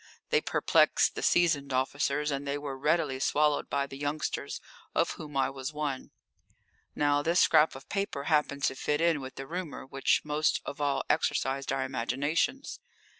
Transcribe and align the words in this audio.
They 0.31 0.41
perplexed 0.41 1.13
the 1.13 1.21
seasoned 1.21 1.71
officers 1.73 2.31
and 2.31 2.47
they 2.47 2.57
were 2.57 2.75
readily 2.75 3.19
swallowed 3.19 3.69
by 3.69 3.85
the 3.85 3.99
youngsters, 3.99 4.59
of 4.95 5.11
whom 5.11 5.37
I 5.37 5.51
was 5.51 5.73
one. 5.73 6.09
Now, 6.95 7.21
this 7.21 7.39
scrap 7.39 7.75
of 7.75 7.87
paper 7.87 8.23
happened 8.23 8.63
to 8.63 8.73
fit 8.75 8.99
in 8.99 9.21
with 9.21 9.35
the 9.35 9.45
rumour 9.45 9.85
which 9.85 10.21
most 10.25 10.59
of 10.65 10.81
all 10.81 11.03
exercised 11.07 11.71
our 11.71 11.83
imaginations. 11.83 12.79